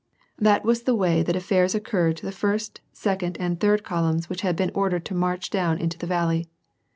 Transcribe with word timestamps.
That 0.39 0.65
was 0.65 0.81
the 0.81 0.95
way 0.95 1.21
that 1.21 1.35
affairs 1.35 1.75
occurred 1.75 2.17
to 2.17 2.25
the 2.25 2.31
first, 2.31 2.81
second, 2.91 3.37
and 3.39 3.59
third 3.59 3.83
columns 3.83 4.29
which 4.31 4.41
had 4.41 4.55
been 4.55 4.71
ordered 4.73 5.05
to 5.05 5.13
march 5.13 5.51
down 5.51 5.77
into 5.77 5.99
the 5.99 6.07
valley. 6.07 6.47